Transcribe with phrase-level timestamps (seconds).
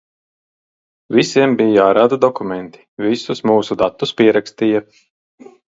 [1.17, 4.87] Visiem bija jārāda dokumenti, visus mūsu datus pierakstīja.